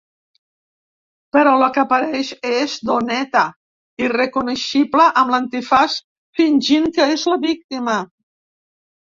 [1.35, 3.43] Però la que apareix és Doneta,
[4.05, 6.01] irreconeixible amb l'antifaç
[6.41, 8.01] fingint que és la víctima.